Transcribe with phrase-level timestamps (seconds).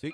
[0.00, 0.12] Sí.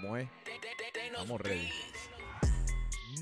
[0.00, 0.28] ¿Cómo es?
[1.16, 1.70] Vamos ready.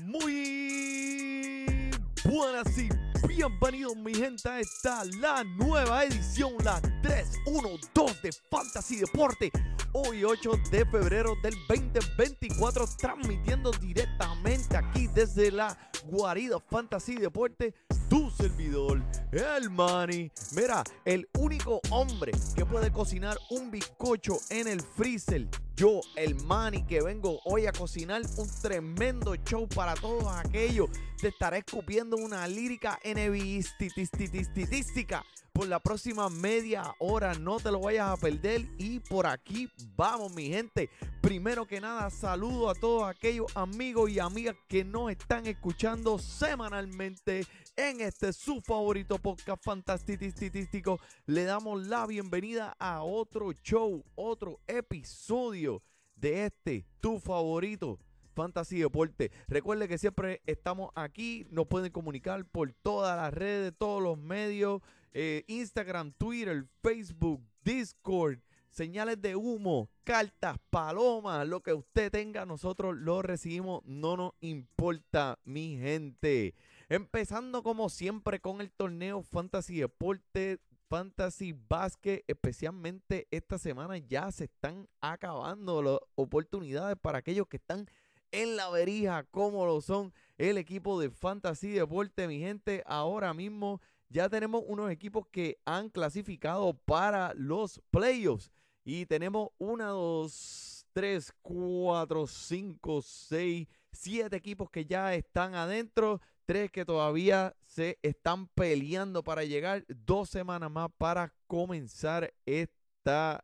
[0.03, 1.91] Muy
[2.23, 2.89] buenas y
[3.27, 9.51] bienvenidos mi gente a esta la nueva edición, la 312 de Fantasy Deporte.
[9.99, 17.73] Hoy 8 de febrero del 2024 transmitiendo directamente aquí desde la guarida Fantasy Deporte
[18.07, 20.31] tu servidor, el Manny.
[20.55, 25.47] Mira, el único hombre que puede cocinar un bizcocho en el freezer.
[25.77, 30.89] Yo, el Manny, que vengo hoy a cocinar un tremendo show para todos aquellos.
[31.21, 35.23] Te estaré escupiendo una lírica NBIstística
[35.53, 37.35] por la próxima media hora.
[37.35, 38.67] No te lo vayas a perder.
[38.79, 40.89] Y por aquí vamos, mi gente.
[41.21, 47.45] Primero que nada, saludo a todos aquellos amigos y amigas que nos están escuchando semanalmente
[47.77, 50.99] en este su favorito podcast fantástico.
[51.27, 55.83] Le damos la bienvenida a otro show, otro episodio
[56.15, 57.99] de este, tu favorito.
[58.33, 59.31] Fantasy Deporte.
[59.47, 61.47] Recuerde que siempre estamos aquí.
[61.49, 64.81] Nos pueden comunicar por todas las redes, todos los medios:
[65.13, 68.39] eh, Instagram, Twitter, Facebook, Discord,
[68.69, 73.83] señales de humo, cartas, palomas, lo que usted tenga, nosotros lo recibimos.
[73.85, 76.53] No nos importa, mi gente.
[76.89, 84.45] Empezando como siempre con el torneo Fantasy Deporte, Fantasy Basket, especialmente esta semana ya se
[84.45, 87.89] están acabando las oportunidades para aquellos que están
[88.31, 92.83] en la verija, como lo son el equipo de Fantasy Deporte, mi gente.
[92.85, 98.49] Ahora mismo ya tenemos unos equipos que han clasificado para los playoffs.
[98.85, 106.21] Y tenemos una, dos, tres, cuatro, cinco, seis, siete equipos que ya están adentro.
[106.47, 109.83] Tres que todavía se están peleando para llegar.
[109.89, 113.43] Dos semanas más para comenzar esta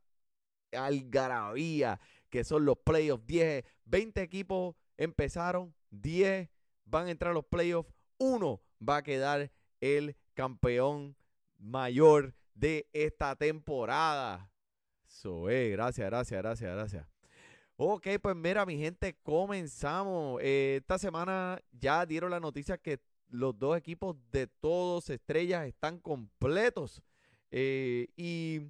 [0.72, 2.00] algarabía
[2.30, 3.28] que son los playoffs.
[3.28, 6.50] 10, 20 equipos empezaron, 10
[6.86, 11.18] van a entrar a los playoffs, uno va a quedar el campeón
[11.58, 14.50] mayor de esta temporada.
[15.06, 17.12] Eso es, gracias, gracias, gracias, gracias.
[17.86, 20.40] Ok, pues mira, mi gente, comenzamos.
[20.42, 26.00] Eh, esta semana ya dieron la noticia que los dos equipos de todos estrellas están
[26.00, 27.02] completos.
[27.52, 28.62] Eh, y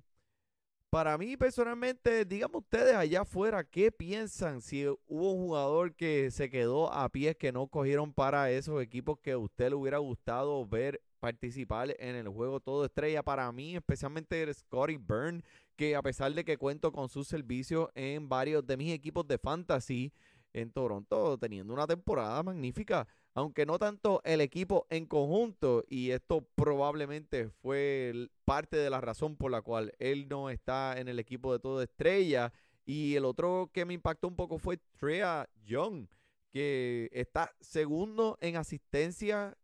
[0.89, 6.49] para mí personalmente, díganme ustedes allá afuera, ¿qué piensan si hubo un jugador que se
[6.49, 10.65] quedó a pies que no cogieron para esos equipos que a usted le hubiera gustado
[10.65, 13.23] ver participar en el juego todo estrella?
[13.23, 15.41] Para mí, especialmente Scotty Byrne,
[15.77, 19.37] que a pesar de que cuento con sus servicios en varios de mis equipos de
[19.37, 20.11] fantasy
[20.51, 26.47] en Toronto, teniendo una temporada magnífica aunque no tanto el equipo en conjunto, y esto
[26.55, 31.51] probablemente fue parte de la razón por la cual él no está en el equipo
[31.51, 32.53] de todo estrella.
[32.85, 36.07] Y el otro que me impactó un poco fue Trea Young,
[36.51, 39.57] que está segundo en asistencia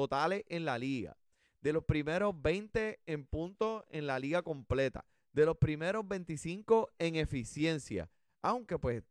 [0.00, 1.16] totales en la liga.
[1.60, 5.04] De los primeros 20 en puntos en la liga completa.
[5.32, 8.08] De los primeros 25 en eficiencia.
[8.42, 9.02] Aunque pues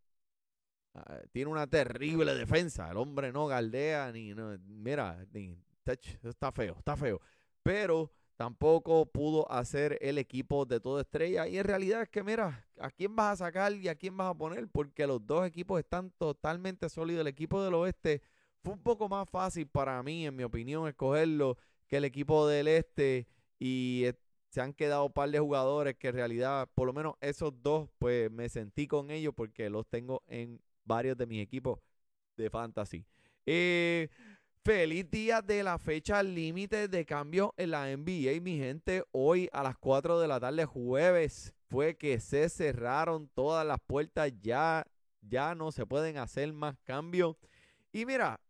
[0.97, 2.89] Ah, tiene una terrible defensa.
[2.89, 4.33] El hombre no galdea ni.
[4.65, 5.23] mira,
[6.23, 7.21] está feo, está feo.
[7.61, 11.47] Pero tampoco pudo hacer el equipo de toda estrella.
[11.47, 14.31] Y en realidad es que, mira, ¿a quién vas a sacar y a quién vas
[14.31, 14.67] a poner?
[14.69, 17.21] Porque los dos equipos están totalmente sólidos.
[17.21, 18.21] El equipo del oeste
[18.67, 21.57] fue un poco más fácil para mí, en mi opinión, escogerlo
[21.87, 23.25] que el equipo del este.
[23.59, 24.05] Y
[24.49, 27.89] se han quedado un par de jugadores que en realidad, por lo menos esos dos,
[27.97, 31.79] pues me sentí con ellos porque los tengo en varios de mis equipos
[32.35, 33.05] de fantasy.
[33.45, 34.09] Eh,
[34.65, 39.05] feliz día de la fecha límite de cambio en la NBA, mi gente.
[39.13, 44.29] Hoy a las 4 de la tarde, jueves, fue que se cerraron todas las puertas.
[44.41, 44.85] Ya,
[45.21, 47.37] ya no se pueden hacer más cambios.
[47.93, 48.41] Y mira,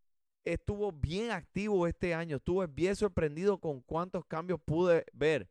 [0.53, 2.37] estuvo bien activo este año.
[2.37, 5.49] Estuve bien sorprendido con cuántos cambios pude ver.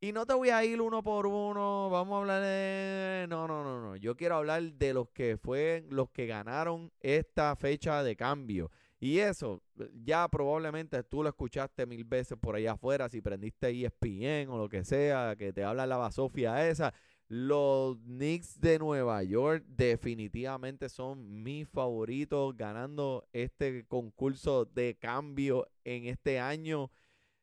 [0.00, 3.26] Y no te voy a ir uno por uno, vamos a hablar de...
[3.28, 3.96] No, no, no, no.
[3.96, 8.70] Yo quiero hablar de los que fueron los que ganaron esta fecha de cambio.
[9.00, 9.60] Y eso,
[10.04, 14.68] ya probablemente tú lo escuchaste mil veces por allá afuera, si prendiste ESPN o lo
[14.68, 16.94] que sea, que te habla la basofia esa.
[17.28, 26.06] Los Knicks de Nueva York definitivamente son mis favoritos ganando este concurso de cambio en
[26.06, 26.90] este año.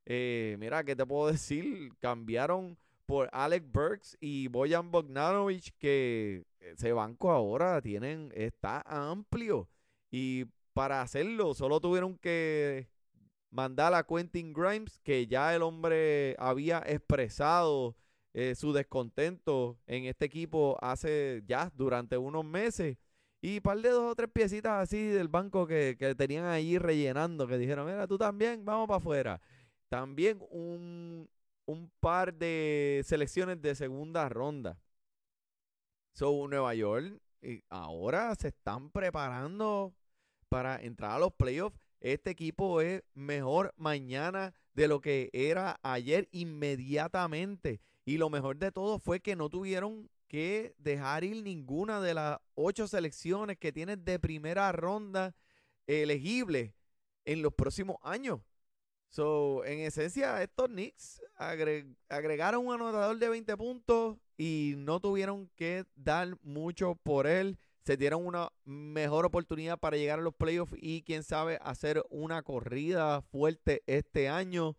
[0.06, 1.92] Eh, mira, ¿qué te puedo decir?
[2.00, 9.70] Cambiaron por Alex Burks y Boyan Bogdanovich, que ese banco ahora tienen, está amplio.
[10.10, 12.88] Y para hacerlo, solo tuvieron que
[13.52, 17.96] mandar a Quentin Grimes, que ya el hombre había expresado
[18.36, 22.98] eh, su descontento en este equipo hace ya durante unos meses.
[23.42, 27.48] Y par de dos o tres piecitas así del banco que, que tenían ahí rellenando,
[27.48, 29.42] que dijeron, mira, tú también, vamos para afuera.
[29.88, 31.30] También un,
[31.66, 34.82] un par de selecciones de segunda ronda.
[36.12, 39.94] So, Nueva York y ahora se están preparando
[40.50, 41.80] para entrar a los playoffs.
[42.02, 47.80] Este equipo es mejor mañana de lo que era ayer inmediatamente.
[48.06, 52.40] Y lo mejor de todo fue que no tuvieron que dejar ir ninguna de las
[52.54, 55.36] ocho selecciones que tienen de primera ronda
[55.88, 56.76] elegible
[57.26, 58.42] en los próximos años.
[59.10, 61.22] So, en esencia, estos Knicks
[62.10, 67.58] agregaron un anotador de 20 puntos y no tuvieron que dar mucho por él.
[67.86, 72.42] Se dieron una mejor oportunidad para llegar a los playoffs y quién sabe hacer una
[72.42, 74.76] corrida fuerte este año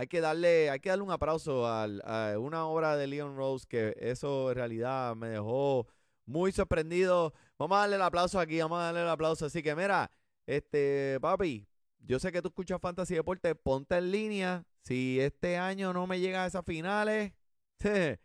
[0.00, 3.94] hay que darle, hay que darle un aplauso a una obra de Leon Rose que
[3.98, 5.86] eso en realidad me dejó
[6.24, 7.34] muy sorprendido.
[7.58, 9.44] Vamos a darle el aplauso aquí, vamos a darle el aplauso.
[9.44, 10.10] Así que mira,
[10.46, 11.66] este papi,
[11.98, 14.64] yo sé que tú escuchas Fantasy Deporte, ponte en línea.
[14.84, 17.32] Si este año no me llega a esas finales,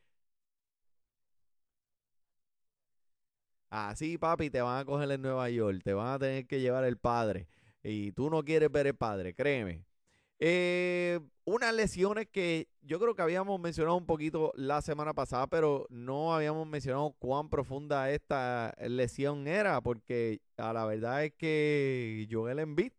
[3.70, 6.86] así papi, te van a coger en Nueva York, te van a tener que llevar
[6.86, 7.50] el padre.
[7.84, 9.84] Y tú no quieres ver el padre, créeme.
[10.40, 15.88] Eh, unas lesiones que yo creo que habíamos mencionado un poquito la semana pasada, pero
[15.90, 22.60] no habíamos mencionado cuán profunda esta lesión era, porque a la verdad es que Joel
[22.60, 22.92] Embiid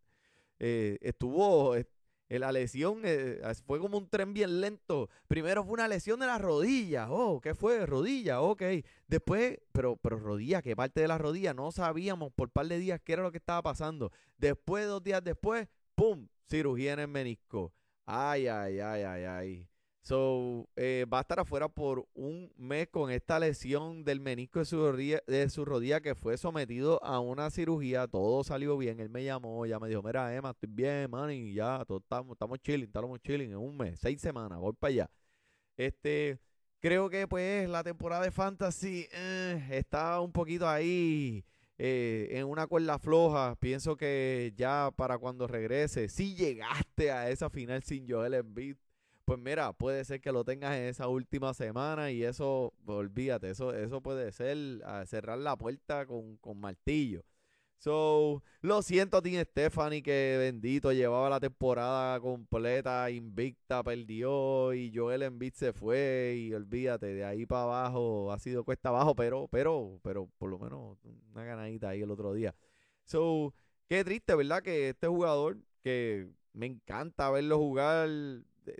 [0.59, 1.87] eh, estuvo, eh,
[2.29, 5.09] la lesión eh, fue como un tren bien lento.
[5.29, 7.11] Primero fue una lesión de la rodilla.
[7.11, 7.87] Oh, ¿qué fue?
[7.87, 8.63] Rodilla, ok.
[9.07, 11.55] Después, pero, pero rodilla, ¿qué parte de la rodilla?
[11.55, 14.11] No sabíamos por par de días qué era lo que estaba pasando.
[14.39, 16.29] Después, dos días después, ¡pum!
[16.45, 17.73] cirugía en el menisco.
[18.05, 19.69] Ay, ay, ay, ay, ay.
[20.03, 24.65] So, eh, va a estar afuera por un mes con esta lesión del menisco de
[24.65, 28.07] su, rodilla, de su rodilla que fue sometido a una cirugía.
[28.07, 29.01] Todo salió bien.
[29.01, 32.35] Él me llamó, ya me dijo, mira, Emma, estoy bien, man, y ya, todos estamos,
[32.35, 35.11] estamos chilling, estamos chilling en un mes, seis semanas, voy para allá.
[35.77, 36.39] Este,
[36.81, 41.45] creo que pues la temporada de Fantasy eh, está un poquito ahí
[41.79, 43.57] eh, en una cuerda floja.
[43.57, 48.77] Pienso que ya para cuando regrese, si llegaste a esa final sin Joel Embiid,
[49.25, 53.75] pues mira, puede ser que lo tengas en esa última semana y eso, olvídate, eso,
[53.75, 54.57] eso puede ser
[55.07, 57.25] cerrar la puerta con, con martillo.
[57.79, 65.23] So, lo siento, Tim Stephanie, que bendito llevaba la temporada completa, invicta, perdió y Joel
[65.23, 70.01] Embiid se fue y olvídate, de ahí para abajo ha sido cuesta abajo, pero, pero,
[70.03, 70.99] pero por lo menos
[71.33, 72.55] una ganadita ahí el otro día.
[73.05, 73.55] So,
[73.89, 74.63] qué triste, ¿verdad?
[74.63, 78.09] Que este jugador que me encanta verlo jugar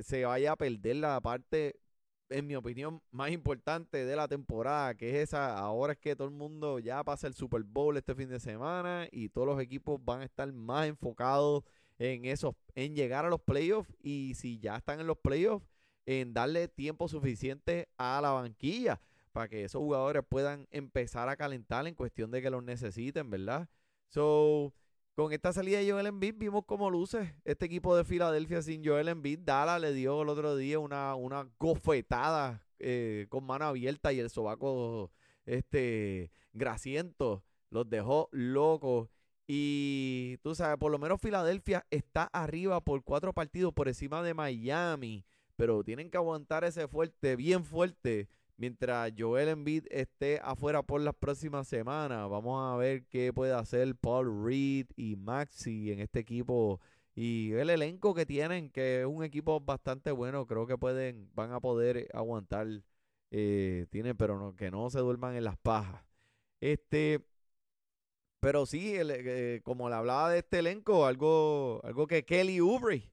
[0.01, 1.77] se vaya a perder la parte
[2.29, 6.29] en mi opinión, más importante de la temporada, que es esa, ahora es que todo
[6.29, 10.05] el mundo ya pasa el Super Bowl este fin de semana y todos los equipos
[10.05, 11.65] van a estar más enfocados
[11.99, 15.67] en eso, en llegar a los playoffs y si ya están en los playoffs,
[16.05, 19.01] en darle tiempo suficiente a la banquilla
[19.33, 23.69] para que esos jugadores puedan empezar a calentar en cuestión de que los necesiten, ¿verdad?
[24.09, 24.73] So,
[25.17, 29.09] con esta salida de Joel Embiid vimos cómo luce este equipo de Filadelfia sin Joel
[29.09, 29.39] Embiid.
[29.39, 34.29] Dala le dio el otro día una, una gofetada eh, con mano abierta y el
[34.29, 35.11] sobaco
[35.47, 37.43] este, grasiento.
[37.71, 39.09] Los dejó locos.
[39.47, 44.35] Y tú sabes, por lo menos Filadelfia está arriba por cuatro partidos por encima de
[44.35, 45.25] Miami.
[45.57, 51.15] Pero tienen que aguantar ese fuerte, bien fuerte, Mientras Joel Embiid esté afuera por las
[51.15, 56.81] próximas semanas, vamos a ver qué puede hacer Paul Reed y Maxi en este equipo
[57.15, 61.53] y el elenco que tienen, que es un equipo bastante bueno, creo que pueden, van
[61.53, 62.67] a poder aguantar,
[63.31, 66.05] eh, tienen, pero no, que no se duerman en las pajas.
[66.61, 67.27] Este,
[68.41, 73.11] pero sí, eh, como le hablaba de este elenco, algo, algo que Kelly Oubre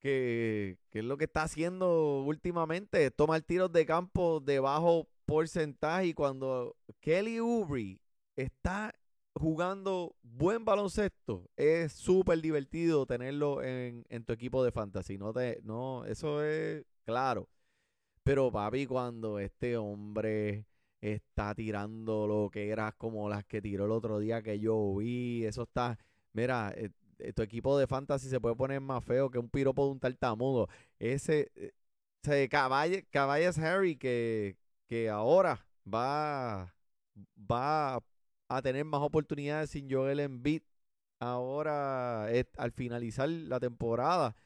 [0.00, 6.14] que, es lo que está haciendo últimamente, tomar tiros de campo de bajo porcentaje y
[6.14, 8.00] cuando Kelly Oubre
[8.36, 8.94] está
[9.34, 15.18] jugando buen baloncesto, es súper divertido tenerlo en, tu equipo de fantasy.
[15.18, 17.48] No te, no, eso es claro.
[18.22, 20.66] Pero papi, cuando este hombre
[21.00, 25.44] está tirando lo que era como las que tiró el otro día que yo vi,
[25.44, 25.98] eso está,
[26.32, 26.90] mira, eh,
[27.34, 30.68] tu equipo de fantasy se puede poner más feo que un piropo de un tartamudo.
[30.98, 31.50] Ese,
[32.22, 34.56] ese eh, Caballes, Harry que,
[34.88, 36.74] que ahora va,
[37.36, 38.02] va
[38.48, 40.62] a tener más oportunidades sin Joel Embiid
[41.20, 44.36] ahora al finalizar la temporada.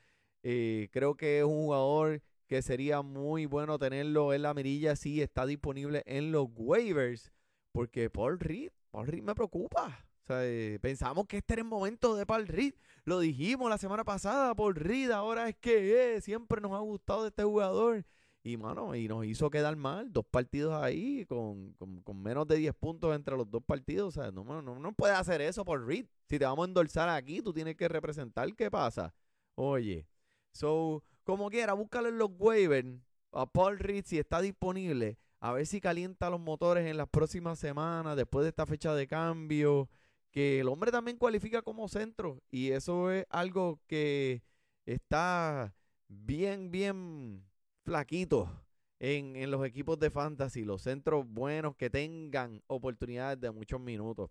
[0.43, 5.23] Eh, creo que es un jugador que sería muy bueno tenerlo en la mirilla si
[5.23, 7.33] está disponible en los waivers.
[7.73, 10.07] Porque Paul Reed, Paul Reed me preocupa.
[10.43, 12.75] Eh, pensamos que este era el momento de Paul Reed.
[13.05, 15.11] Lo dijimos la semana pasada, Paul Reed.
[15.11, 18.05] Ahora es que eh, siempre nos ha gustado este jugador.
[18.45, 20.13] Y, mano, y nos hizo quedar mal.
[20.13, 21.77] Dos partidos ahí con,
[22.15, 24.17] menos de 10 puntos entre los dos partidos.
[24.17, 26.07] O sea, no, no, no puedes hacer eso por Reed.
[26.29, 29.15] Si te vamos a endulzar aquí, tú tienes que representar qué pasa.
[29.55, 30.07] Oye,
[30.53, 32.99] so, como quiera, búscalo en los waivers
[33.33, 35.19] a Paul Reed si está disponible.
[35.41, 39.07] A ver si calienta los motores en las próximas semanas, después de esta fecha de
[39.07, 39.89] cambio.
[40.33, 42.41] Que el hombre también cualifica como centro.
[42.51, 44.43] Y eso es algo que
[44.87, 45.73] está
[46.09, 47.45] bien, bien
[47.85, 48.51] flaquito
[48.99, 50.65] en, en los equipos de fantasy.
[50.65, 54.31] Los centros buenos que tengan oportunidades de muchos minutos.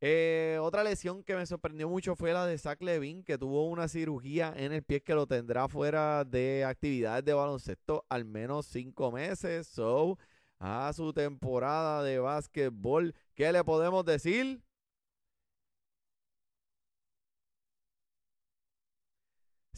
[0.00, 3.88] Eh, otra lesión que me sorprendió mucho fue la de Zach Levine, que tuvo una
[3.88, 9.10] cirugía en el pie que lo tendrá fuera de actividades de baloncesto al menos cinco
[9.10, 9.66] meses.
[9.66, 10.18] So,
[10.58, 14.60] a su temporada de básquetbol, ¿qué le podemos decir?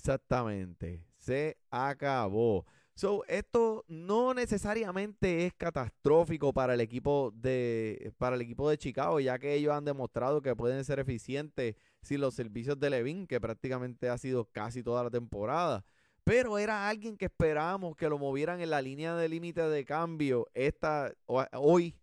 [0.07, 2.65] Exactamente, se acabó.
[2.95, 9.19] So, esto no necesariamente es catastrófico para el equipo de para el equipo de Chicago,
[9.19, 13.41] ya que ellos han demostrado que pueden ser eficientes sin los servicios de Levin, que
[13.41, 15.85] prácticamente ha sido casi toda la temporada.
[16.23, 20.47] Pero era alguien que esperábamos que lo movieran en la línea de límite de cambio
[20.55, 21.97] esta hoy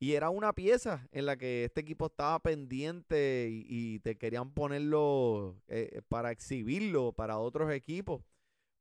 [0.00, 5.56] y era una pieza en la que este equipo estaba pendiente y, te querían ponerlo
[5.66, 8.22] eh, para exhibirlo para otros equipos.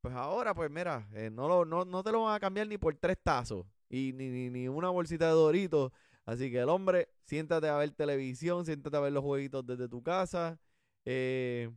[0.01, 2.77] Pues ahora, pues mira, eh, no, lo, no, no, te lo van a cambiar ni
[2.77, 5.91] por tres tazos y ni, ni, una bolsita de doritos.
[6.25, 10.03] Así que el hombre, siéntate a ver televisión, siéntate a ver los jueguitos desde tu
[10.03, 10.59] casa.
[11.05, 11.71] Eh,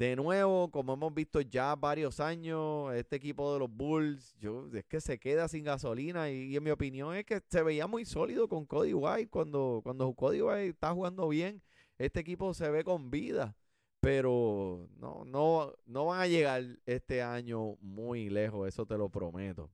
[0.00, 4.86] de nuevo, como hemos visto ya varios años, este equipo de los Bulls, yo, es
[4.86, 8.48] que se queda sin gasolina y, en mi opinión es que se veía muy sólido
[8.48, 11.60] con Cody White cuando, cuando Cody White está jugando bien.
[11.98, 13.54] Este equipo se ve con vida
[14.00, 19.70] pero no, no, no van a llegar este año muy lejos, eso te lo prometo.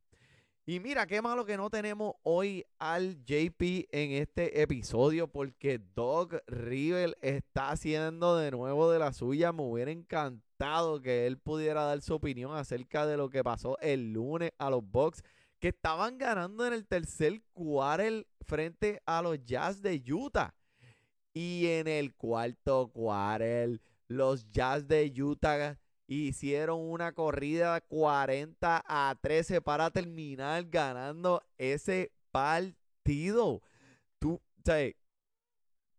[0.69, 6.41] Y mira, qué malo que no tenemos hoy al JP en este episodio porque Doug
[6.49, 9.53] Rivel está haciendo de nuevo de la suya.
[9.53, 14.13] Me hubiera encantado que él pudiera dar su opinión acerca de lo que pasó el
[14.13, 15.23] lunes a los Bucks
[15.61, 20.53] que estaban ganando en el tercer quarter frente a los Jazz de Utah.
[21.33, 29.61] Y en el cuarto quarter los Jazz de Utah hicieron una corrida 40 a 13
[29.61, 33.63] para terminar ganando ese partido.
[34.19, 34.41] Tú,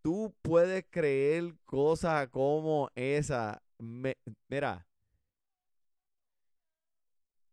[0.01, 3.61] tú puedes creer cosas como esa.
[4.49, 4.87] mira,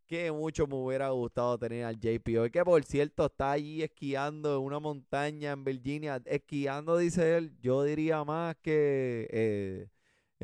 [0.07, 4.63] que mucho me hubiera gustado tener al JP que por cierto está allí esquiando en
[4.63, 9.87] una montaña en Virginia, esquiando, dice él, yo diría más que eh,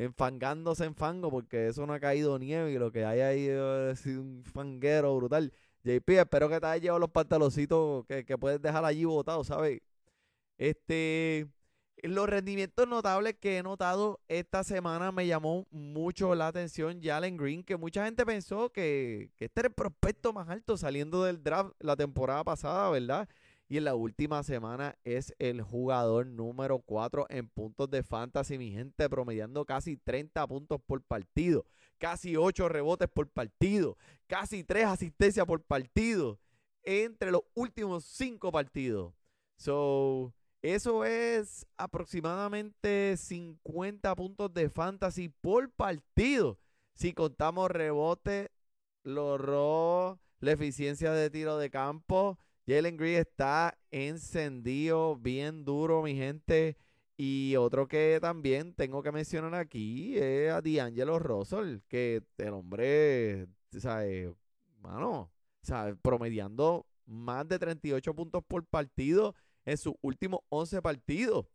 [0.04, 4.06] enfangándose en fango porque eso no ha caído nieve y lo que hay ahí es
[4.06, 5.52] un fanguero brutal.
[5.84, 9.80] JP, espero que te hayas llevado los pantaloncitos que, puedes dejar allí botados, ¿sabes?
[10.58, 11.48] Este,
[12.02, 17.64] los rendimientos notables que he notado esta semana me llamó mucho la atención Jalen Green,
[17.64, 21.72] que mucha gente pensó que, que este era el prospecto más alto saliendo del draft
[21.80, 23.28] la temporada pasada, ¿verdad?
[23.72, 28.70] Y en la última semana es el jugador número 4 en puntos de fantasy, mi
[28.70, 31.64] gente, promediando casi 30 puntos por partido,
[31.96, 36.38] casi 8 rebotes por partido, casi 3 asistencias por partido
[36.82, 39.14] entre los últimos 5 partidos.
[39.56, 46.58] So, eso es aproximadamente 50 puntos de fantasy por partido.
[46.92, 48.50] Si contamos rebote,
[49.02, 56.76] los la eficiencia de tiro de campo, Jalen Green está encendido bien duro, mi gente.
[57.16, 63.46] Y otro que también tengo que mencionar aquí es a D'Angelo Russell, que el hombre,
[63.78, 64.30] ¿sabes?
[64.80, 65.30] Mano,
[65.62, 65.96] ¿sabes?
[66.02, 71.46] Promediando más de 38 puntos por partido en sus últimos 11 partidos.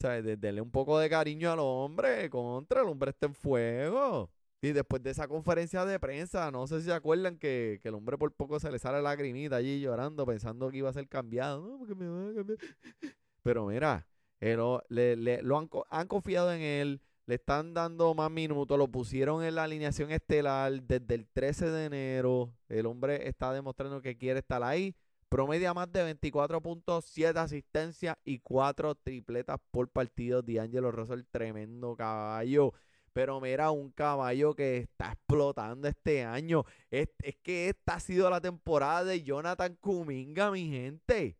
[0.00, 0.40] ¿Sabes?
[0.40, 4.30] Denle un poco de cariño al hombre, contra, el hombre está en fuego.
[4.62, 8.18] Y después de esa conferencia de prensa, no sé si se acuerdan que, el hombre
[8.18, 11.66] por poco se le sale la lagrimita allí llorando, pensando que iba a ser cambiado.
[11.66, 12.58] No, porque me va a cambiar.
[13.42, 14.06] Pero mira,
[14.40, 19.42] lo, le, lo han, han, confiado en él, le están dando más minutos, lo pusieron
[19.42, 22.52] en la alineación estelar desde el 13 de enero.
[22.68, 24.94] El hombre está demostrando que quiere estar ahí.
[25.30, 30.42] Promedia más de 24 puntos, 7 asistencias y 4 tripletas por partido.
[30.42, 32.74] D'Angelo Russell, tremendo caballo.
[33.12, 36.64] Pero mira, un caballo que está explotando este año.
[36.90, 41.36] Es, es, que esta ha sido la temporada de Jonathan Kuminga, mi gente.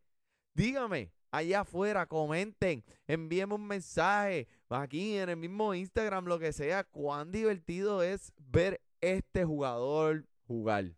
[0.54, 6.84] Dígame, allá afuera, comenten, envíenme un mensaje aquí en el mismo Instagram, lo que sea.
[6.84, 10.92] Cuán divertido es ver este jugador jugar.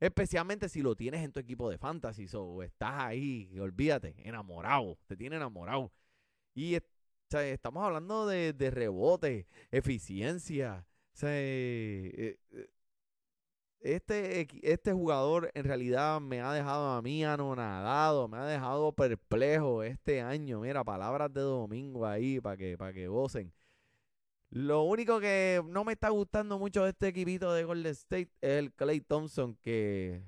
[0.00, 5.16] Especialmente si lo tienes en tu equipo de fantasy o estás ahí, olvídate, enamorado, te
[5.16, 5.92] tiene enamorado.
[6.54, 6.74] Y
[7.40, 10.86] estamos hablando de, rebote, eficiencia.
[11.22, 12.68] Eh, eh,
[13.80, 19.82] este, este jugador en realidad me ha dejado a mí anonadado, me ha dejado perplejo
[19.82, 20.60] este año.
[20.60, 23.52] Mira, palabras de domingo ahí para que, para que gocen.
[24.50, 28.52] Lo único que no me está gustando mucho de este equipito de Golden State es
[28.58, 30.22] el Clay Thompson, que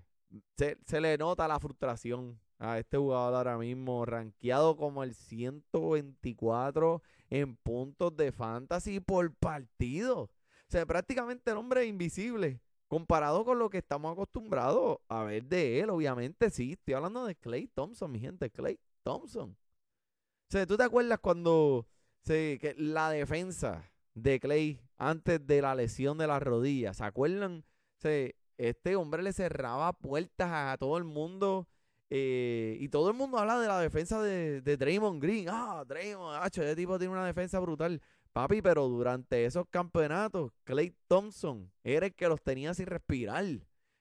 [0.56, 7.02] se, se le nota la frustración a este jugador ahora mismo, rankeado como el 124
[7.30, 10.23] en puntos de fantasy por partido.
[10.23, 10.30] O
[10.68, 12.61] sea, prácticamente el hombre es invisible.
[12.88, 16.73] Comparado con lo que estamos acostumbrados a ver de él, obviamente sí.
[16.73, 19.50] Estoy hablando de Clay Thompson, mi gente, Clay Thompson.
[19.50, 21.87] O sea, ¿tú te acuerdas cuando
[22.25, 27.64] que la defensa de Clay antes de la lesión de la rodilla, ¿se acuerdan?
[28.02, 28.08] O
[28.56, 31.66] este hombre le cerraba puertas a todo el mundo
[32.11, 35.46] eh, y todo el mundo habla de la defensa de, de Draymond Green.
[35.49, 38.00] Ah, Draymond, ah, ese tipo tiene una defensa brutal.
[38.32, 43.44] Papi, pero durante esos campeonatos, Clay Thompson era el que los tenía sin respirar.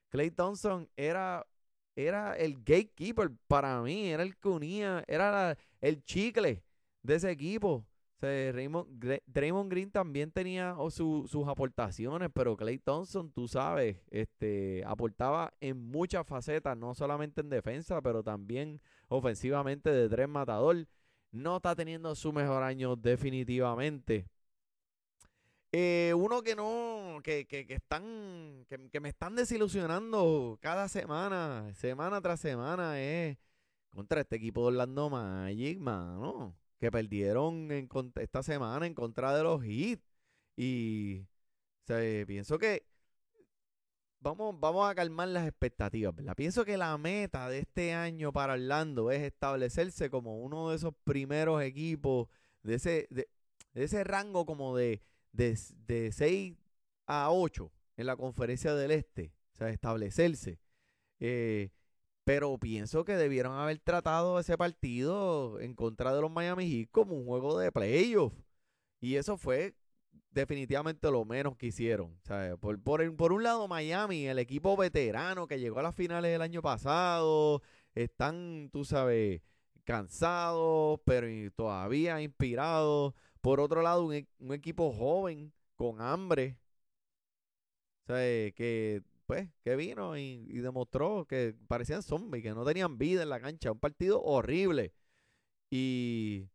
[0.10, 1.46] Clay Thompson era,
[1.96, 6.64] era el gatekeeper para mí, era el que unía, era el chicle
[7.04, 7.86] de ese equipo.
[8.24, 8.88] O
[9.26, 16.26] Draymond, Green también tenía sus aportaciones, pero Clay Thompson, tú sabes, este, aportaba en muchas
[16.26, 20.88] facetas, no solamente en defensa, pero también ofensivamente de tres matador
[21.32, 24.28] no está teniendo su mejor año definitivamente.
[25.76, 32.22] Eh, uno que no, que, que, que están, que, me están desilusionando cada semana, semana
[32.22, 33.40] tras semana, es
[33.90, 39.44] contra este equipo de Orlando Magic, mano, que perdieron en, esta semana en contra de
[39.44, 40.00] los Heat.
[40.56, 41.26] Y
[41.86, 42.86] pienso que
[44.20, 46.36] vamos, vamos a calmar las expectativas, ¿verdad?
[46.36, 50.94] Pienso que la meta de este año para Orlando es establecerse como uno de esos
[51.04, 52.30] primeros equipos
[52.64, 53.30] de ese, de,
[53.74, 55.02] ese rango como de,
[55.34, 56.56] de, de 6
[57.08, 60.60] a 8 en la conferencia del Este, o sea, establecerse.
[61.20, 61.72] Eh,
[62.24, 67.16] pero pienso que debieron haber tratado ese partido en contra de los Miami Heat como
[67.16, 68.34] un juego de playoff.
[69.02, 69.76] Y eso fue
[70.32, 72.18] definitivamente lo menos que hicieron.
[72.60, 76.62] Por, por, un lado, Miami, el equipo veterano que llegó a las finales del año
[76.62, 77.62] pasado,
[77.96, 79.42] están, tú sabes,
[79.84, 83.14] cansados, pero todavía inspirados.
[83.42, 86.58] Por otro lado, un, e, equipo joven, con hambre,
[88.06, 93.40] que pues que vino y, demostró que parecían zombies, que no tenían vida en la
[93.40, 93.72] cancha.
[93.72, 94.94] Un partido horrible.
[95.72, 96.50] Y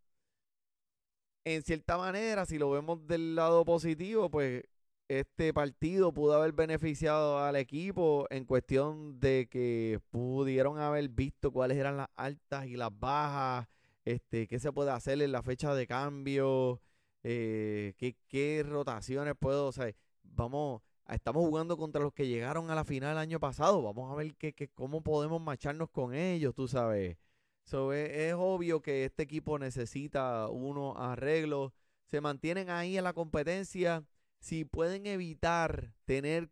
[1.44, 4.62] en cierta manera, si lo vemos del lado positivo, pues
[5.08, 11.78] este partido pudo haber beneficiado al equipo en cuestión de que pudieron haber visto cuáles
[11.78, 13.66] eran las altas y las bajas,
[14.04, 16.80] este, qué se puede hacer en la fecha de cambio,
[17.24, 17.94] eh,
[18.28, 20.82] qué, rotaciones puedo, o sea, vamos,
[21.14, 24.34] estamos jugando contra los que llegaron a la final el año pasado, vamos a ver
[24.36, 27.16] qué, cómo podemos marcharnos con ellos, tú sabes.
[27.64, 31.72] So, es, obvio que este equipo necesita unos arreglos.
[32.06, 34.04] Se mantienen ahí en la competencia.
[34.40, 36.50] Si pueden evitar tener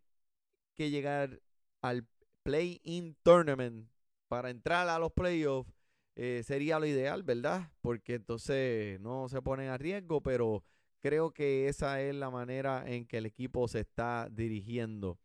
[0.75, 1.41] que llegar
[1.81, 2.05] al
[2.43, 3.89] play-in tournament
[4.27, 5.71] para entrar a los playoffs,
[6.15, 7.71] eh, sería lo ideal, ¿verdad?
[7.81, 10.63] Porque entonces no se ponen a riesgo, pero
[10.99, 15.19] creo que esa es la manera en que el equipo se está dirigiendo.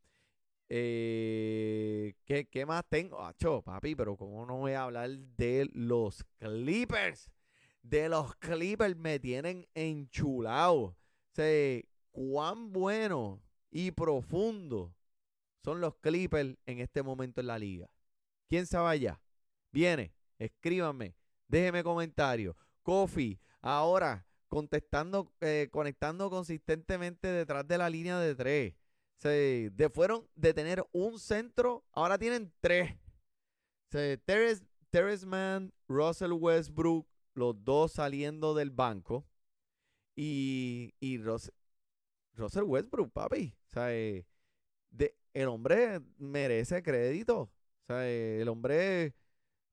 [0.69, 3.23] Eh, ¿qué, más tengo?
[3.23, 7.31] Acho, papi, pero ¿cómo no voy a hablar de los Clippers?
[7.83, 10.97] De los Clippers me tienen enchulado.
[11.37, 11.43] O
[12.11, 14.95] cuán bueno y profundo
[15.65, 17.91] son los Clippers en este momento en la liga.
[18.49, 19.21] ¿Quién sabe allá?
[19.71, 21.15] Viene, escríbanme,
[21.49, 22.55] déjeme comentarios.
[22.83, 28.75] Kofi, ahora contestando, eh, conectando consistentemente detrás de la línea de tres.
[29.17, 32.95] Se de fueron de tener un centro, ahora tienen tres.
[33.91, 39.27] Se Terrence, Terrence Mann, Russell Westbrook, los dos saliendo del banco.
[40.15, 43.55] Y, y Russell Westbrook, papi.
[43.69, 44.27] O sea, eh,
[44.91, 47.41] de, el hombre merece crédito.
[47.41, 49.15] O sea, el hombre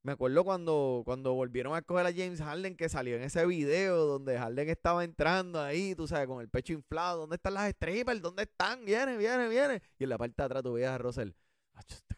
[0.02, 4.06] Me acuerdo cuando, cuando volvieron a escoger a James Harden, que salió en ese video
[4.06, 7.22] donde Harden estaba entrando ahí, tú sabes, con el pecho inflado.
[7.22, 8.22] ¿Dónde están las strippers?
[8.22, 8.86] ¿Dónde están?
[8.86, 9.82] Viene, viene, viene.
[9.98, 11.32] Y en la parte de atrás tú veías a Russell.
[11.80, 12.16] Este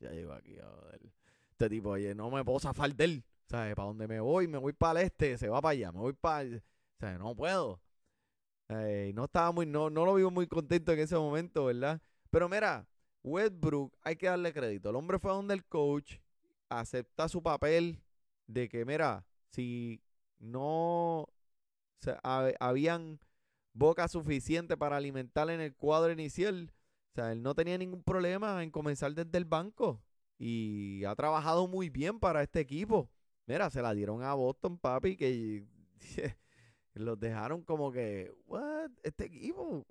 [0.00, 1.00] ya llegó aquí, joder.
[1.50, 3.24] Este tipo, oye, no me puedo zafar de él.
[3.46, 3.74] ¿Sabes?
[3.74, 4.48] ¿Para dónde me voy?
[4.48, 5.92] Me voy para el este, se va para allá.
[5.92, 6.48] Me voy para...
[6.48, 6.60] O
[6.98, 7.80] sea, no puedo.
[8.68, 9.66] no estaba muy...
[9.66, 12.02] No, no lo vivo muy contento en ese momento, ¿verdad?
[12.30, 12.86] Pero mira,
[13.22, 14.90] Westbrook, hay que darle crédito.
[14.90, 16.16] El hombre fue donde el coach
[16.68, 18.02] acepta su papel
[18.46, 20.02] de que, mira, si
[20.38, 21.28] no
[22.22, 23.20] habían
[23.72, 26.72] boca suficiente para alimentar en el cuadro inicial,
[27.12, 30.02] o sea, él no tenía ningún problema en comenzar desde el banco
[30.38, 33.10] y ha trabajado muy bien para este equipo.
[33.46, 35.66] Mira, se la dieron a Boston, papi, que
[36.94, 39.86] los dejaron como que, what, este equipo.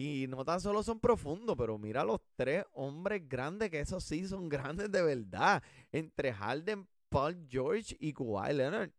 [0.00, 4.26] Y no tan solo son profundos, pero mira los tres hombres grandes, que esos sí
[4.26, 5.62] son grandes de verdad.
[5.92, 8.92] Entre Harden, Paul George y Kawhi Leonard.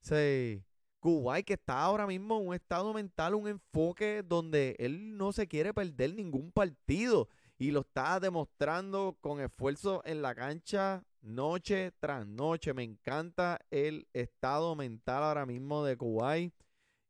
[0.00, 0.64] Sí.
[0.98, 5.46] Kuwait que está ahora mismo en un estado mental, un enfoque donde él no se
[5.46, 12.26] quiere perder ningún partido y lo está demostrando con esfuerzo en la cancha noche tras
[12.26, 12.72] noche.
[12.72, 16.54] Me encanta el estado mental ahora mismo de Kuwait.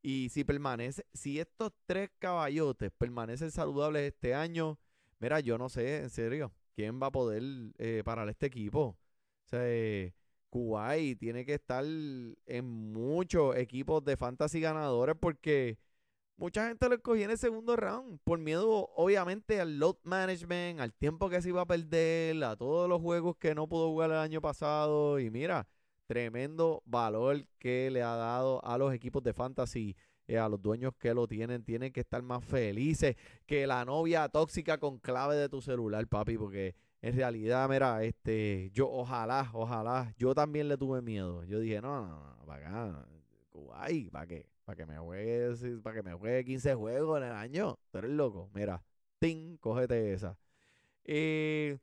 [0.09, 4.79] Y si permanece, si estos tres caballotes permanecen saludables este año,
[5.19, 7.43] mira, yo no sé, en serio, quién va a poder
[7.79, 8.81] eh, parar este equipo.
[8.81, 10.13] O sea,
[10.49, 15.77] Kuwait tiene que estar en muchos equipos de fantasy ganadores porque
[16.37, 20.95] mucha gente lo escogió en el segundo round por miedo, obviamente, al load management, al
[20.95, 24.19] tiempo que se iba a perder, a todos los juegos que no pudo jugar el
[24.19, 25.19] año pasado.
[25.19, 25.67] Y mira,
[26.07, 29.97] tremendo valor que le ha dado a los equipos de fantasy,
[30.29, 33.17] eh, a los dueños que lo tienen, tienen que estar más felices
[33.47, 38.71] que la novia tóxica con clave de tu celular, papi, porque en realidad, mira, este,
[38.73, 41.45] yo ojalá, ojalá, yo también le tuve miedo.
[41.45, 43.07] Yo dije, no, no, no, para acá,
[43.51, 44.47] Kuwait, ¿para qué?
[44.65, 47.79] Para que me juegue, para que me juegue 15 juegos en el año.
[47.93, 48.51] Tú eres loco.
[48.53, 48.83] Mira,
[49.21, 50.37] ting, cógete esa.
[51.05, 51.79] Eh,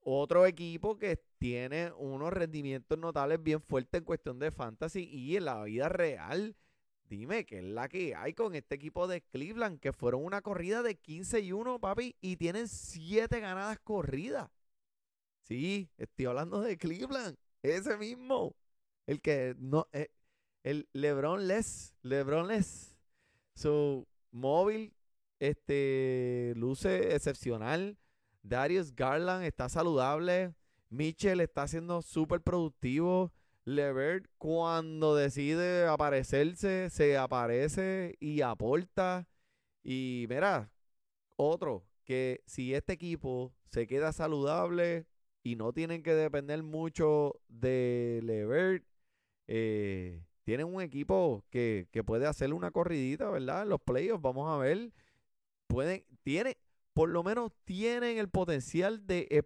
[0.00, 5.44] otro equipo que tiene unos rendimientos notables bien fuertes en cuestión de fantasy y en
[5.44, 6.56] la vida real.
[7.10, 10.82] Dime qué es la que hay con este equipo de Cleveland, que fueron una corrida
[10.82, 14.50] de 15 y 1, papi, y tienen 7 ganadas corridas.
[15.42, 18.56] Sí, estoy hablando de Cleveland, ese mismo.
[19.06, 20.08] El que no, eh,
[20.62, 22.96] el LeBron Les, LeBron Les.
[23.54, 24.94] Su móvil,
[25.40, 27.98] este, luce excepcional.
[28.42, 30.54] Darius Garland está saludable.
[30.94, 33.32] Mitchell está siendo súper productivo.
[33.66, 39.26] Levert cuando decide aparecerse, se aparece y aporta.
[39.82, 40.70] Y mira,
[41.36, 45.06] otro, que si este equipo se queda saludable
[45.42, 48.84] y no tienen que depender mucho de Levert,
[49.46, 53.62] eh, tienen un equipo que, que, puede hacerle una corridita, ¿verdad?
[53.62, 54.92] En los playoffs, vamos a ver.
[55.66, 56.58] Pueden, tiene,
[56.94, 59.44] por lo menos tienen el potencial de,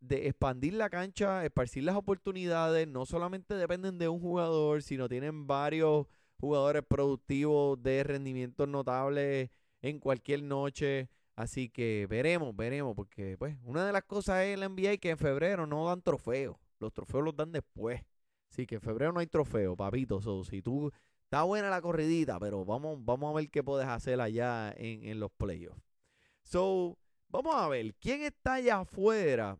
[0.00, 2.86] de expandir la cancha, esparcir las oportunidades.
[2.86, 6.06] No solamente dependen de un jugador, sino tienen varios
[6.38, 11.08] jugadores productivos de rendimientos notables en cualquier noche.
[11.36, 15.18] Así que veremos, veremos, porque pues una de las cosas es el NBA que en
[15.18, 16.58] febrero no dan trofeos.
[16.78, 18.02] Los trofeos los dan después.
[18.50, 20.20] Así que en febrero no hay trofeo, papito.
[20.44, 20.92] si tú
[21.24, 25.18] está buena la corridita, pero vamos, vamos a ver qué puedes hacer allá en, en
[25.18, 25.89] los playoffs.
[26.50, 29.56] So, vamos a ver, ¿quién está allá afuera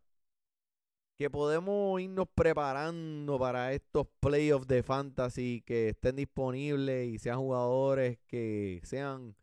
[1.16, 8.18] que podemos irnos preparando para estos playoffs de fantasy que estén disponibles y sean jugadores
[8.26, 9.36] que sean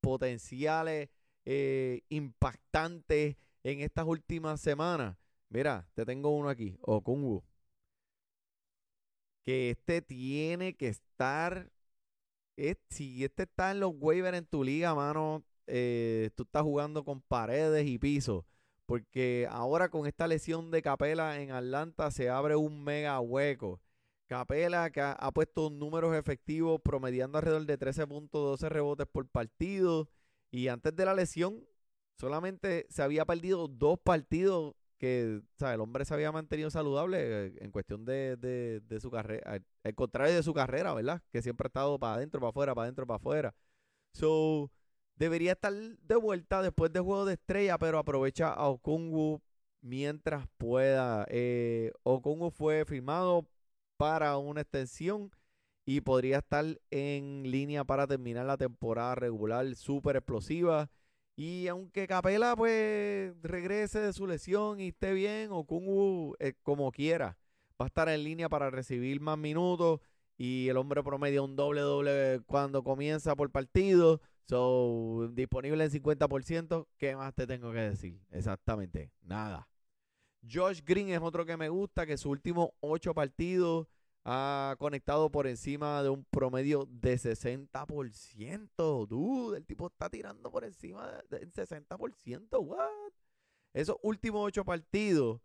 [0.00, 1.10] potenciales
[1.44, 5.18] eh, impactantes en estas últimas semanas?
[5.50, 7.44] Mira, te tengo uno aquí, Okungu.
[9.44, 11.70] Que este tiene que estar.
[12.88, 17.20] si este está en los waivers en tu liga, mano, eh, tú estás jugando con
[17.20, 18.44] paredes y pisos.
[18.86, 23.80] Porque ahora con esta lesión de Capela en Atlanta se abre un mega hueco.
[24.26, 30.08] Capela que ha, puesto números efectivos promediando alrededor de 13.12 rebotes por partido.
[30.50, 31.66] Y antes de la lesión
[32.18, 37.70] solamente se había perdido dos partidos que el hombre se había mantenido saludable eh, en
[37.72, 39.60] cuestión de, de su carrera.
[39.82, 41.22] Al contrario de su carrera, ¿verdad?
[41.32, 43.54] Que siempre ha estado para adentro, para afuera, para adentro, para afuera.
[44.14, 44.70] So,
[45.16, 49.40] Debería estar de vuelta después del juego de estrella, pero aprovecha a Okungu
[49.80, 51.26] mientras pueda.
[51.28, 53.46] Eh, Okungu fue firmado
[53.96, 55.30] para una extensión
[55.86, 60.90] y podría estar en línea para terminar la temporada regular súper explosiva.
[61.36, 66.90] Y aunque Capela pues regrese de su lesión y esté bien, o Kungu eh, como
[66.92, 67.36] quiera,
[67.80, 70.00] va a estar en línea para recibir más minutos
[70.36, 74.20] y el hombre promedia un doble doble cuando comienza por partido.
[74.44, 76.86] So, disponible en 50%.
[76.98, 78.20] ¿Qué más te tengo que decir?
[78.30, 79.68] Exactamente, nada.
[80.50, 83.86] Josh Green es otro que me gusta, que sus últimos ocho partidos
[84.24, 89.06] ha conectado por encima de un promedio de 60%.
[89.06, 92.58] Dude, el tipo está tirando por encima del 60%.
[92.60, 93.12] What?
[93.72, 95.40] Esos últimos ocho partidos,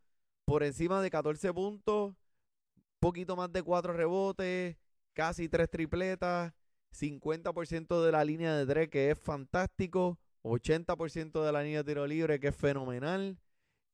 [0.45, 2.13] por encima de 14 puntos,
[2.99, 4.77] poquito más de cuatro rebotes,
[5.13, 6.53] casi tres tripletas,
[6.91, 12.07] 50% de la línea de tres, que es fantástico, 80% de la línea de tiro
[12.07, 13.37] libre, que es fenomenal,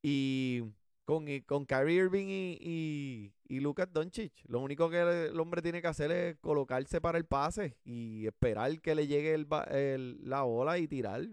[0.01, 0.63] y
[1.05, 4.33] con, con Kyrie Irving y, y, Lucas Doncic.
[4.47, 8.79] Lo único que el hombre tiene que hacer es colocarse para el pase y esperar
[8.81, 11.27] que le llegue el, la ola y tirar.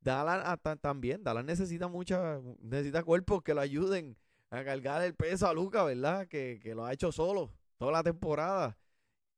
[0.00, 4.16] Dallas también, Dallas necesita mucha, necesita cuerpos que lo ayuden
[4.50, 6.26] a cargar el peso a Lucas, ¿verdad?
[6.26, 8.76] Que, que lo ha hecho solo toda la temporada.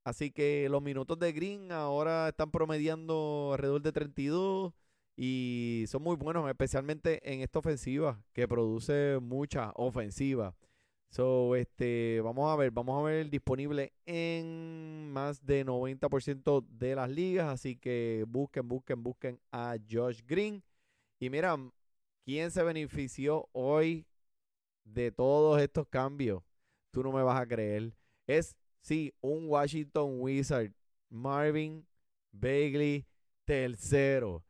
[0.05, 4.75] Así que los minutos de Green ahora están promediando alrededor de 32
[5.17, 10.55] y son muy buenos, especialmente en esta ofensiva que produce mucha ofensiva.
[11.14, 17.09] So, este, vamos a ver, vamos a ver disponible en más de 90% de las
[17.09, 20.62] ligas, así que busquen, busquen, busquen a Josh Green.
[21.21, 21.57] Y mira,
[22.25, 24.07] ¿quién se benefició hoy
[24.83, 26.43] de todos estos cambios?
[26.90, 27.95] Tú no me vas a creer.
[28.27, 30.73] Es, sí, un Washington Wizard,
[31.09, 31.87] Marvin
[32.31, 33.07] Bagley
[33.44, 34.44] tercero.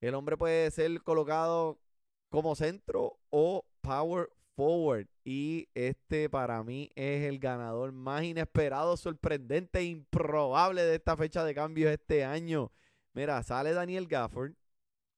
[0.00, 1.80] El hombre puede ser colocado
[2.28, 5.08] como centro o power forward.
[5.24, 11.44] Y este para mí es el ganador más inesperado, sorprendente e improbable de esta fecha
[11.44, 12.72] de cambios este año.
[13.14, 14.52] Mira, sale Daniel Gafford,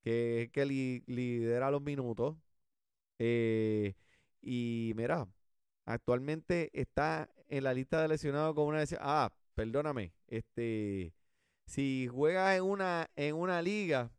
[0.01, 2.37] que es que lidera los minutos.
[3.19, 3.95] Eh,
[4.41, 5.27] y mira,
[5.85, 9.01] actualmente está en la lista de lesionados con una lesión.
[9.03, 10.13] Ah, perdóname.
[10.27, 11.13] Este,
[11.65, 14.11] si juega en una, en una liga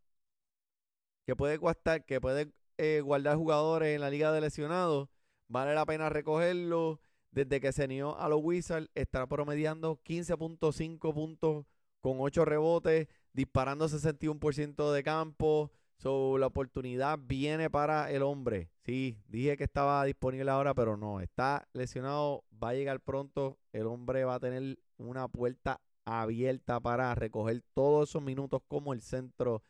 [1.27, 5.09] que puede costar, que puede eh, guardar jugadores en la liga de lesionados,
[5.49, 7.01] vale la pena recogerlo.
[7.33, 11.65] Desde que se unió a los Wizards, está promediando 15.5 puntos
[12.01, 15.71] con 8 rebotes, disparando 61% de campo.
[16.03, 18.71] So, la oportunidad viene para el hombre.
[18.87, 21.21] Sí, dije que estaba disponible ahora, pero no.
[21.21, 23.59] Está lesionado, va a llegar pronto.
[23.71, 29.03] El hombre va a tener una puerta abierta para recoger todos esos minutos como el
[29.03, 29.63] centro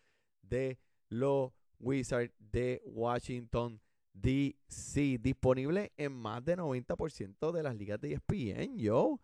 [0.42, 3.80] de los Wizards de Washington
[4.12, 5.18] DC.
[5.18, 9.18] Disponible en más de 90% de las ligas de ESPN, yo.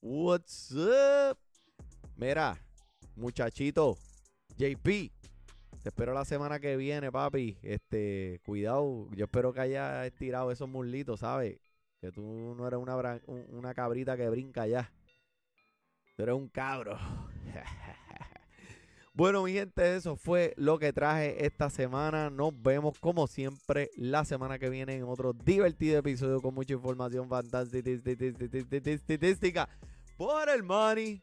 [0.00, 1.38] What's up?
[2.14, 2.56] Mira,
[3.16, 3.96] muchachito,
[4.56, 5.21] JP.
[5.82, 7.58] Te espero la semana que viene, papi.
[7.62, 9.08] Este, cuidado.
[9.16, 11.58] Yo espero que hayas estirado esos muslitos, ¿sabes?
[12.00, 14.92] Que tú no eres una, una cabrita que brinca ya.
[16.16, 16.96] Tú eres un cabro.
[19.14, 22.30] Bueno, mi gente, eso fue lo que traje esta semana.
[22.30, 27.28] Nos vemos como siempre la semana que viene en otro divertido episodio con mucha información
[27.28, 27.90] fantástica
[30.16, 31.22] por el money,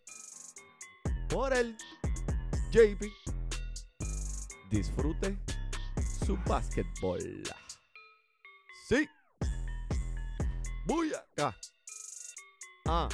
[1.30, 1.76] por el
[2.72, 3.39] JP.
[4.70, 5.38] Disfrute
[6.26, 7.44] su básquetbol.
[8.88, 9.08] Sí.
[10.86, 11.56] Voy acá.
[12.86, 13.10] Ah.